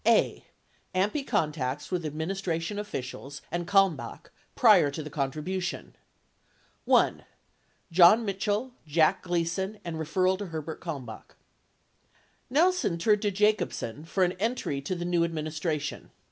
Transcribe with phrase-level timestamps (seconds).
[0.03, 0.43] A.
[0.95, 5.95] AMPI Contacts With Administration Officials and Kalmbach Prior to the Contribution
[6.85, 7.23] 1.
[7.91, 11.33] JOHN MITCHELL, J ACK GLEASON AND REFERRAL TO HERBERT KALMBACH
[12.49, 16.09] Nelson turned to Jacobsen for an entree to the new administration.